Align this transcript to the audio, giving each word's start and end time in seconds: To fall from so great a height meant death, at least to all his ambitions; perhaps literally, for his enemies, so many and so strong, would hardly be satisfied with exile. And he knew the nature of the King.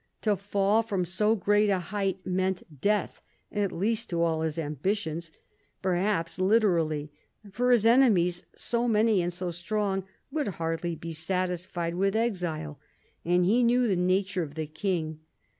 To 0.23 0.35
fall 0.35 0.81
from 0.81 1.05
so 1.05 1.35
great 1.35 1.69
a 1.69 1.77
height 1.77 2.25
meant 2.25 2.81
death, 2.81 3.21
at 3.51 3.71
least 3.71 4.09
to 4.09 4.23
all 4.23 4.41
his 4.41 4.57
ambitions; 4.57 5.31
perhaps 5.83 6.39
literally, 6.39 7.11
for 7.51 7.69
his 7.69 7.85
enemies, 7.85 8.41
so 8.55 8.87
many 8.87 9.21
and 9.21 9.31
so 9.31 9.51
strong, 9.51 10.03
would 10.31 10.47
hardly 10.57 10.95
be 10.95 11.13
satisfied 11.13 11.93
with 11.93 12.15
exile. 12.15 12.79
And 13.23 13.45
he 13.45 13.61
knew 13.61 13.87
the 13.87 13.95
nature 13.95 14.41
of 14.41 14.55
the 14.55 14.65
King. 14.65 15.19